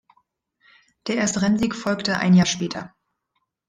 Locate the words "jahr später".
2.33-2.95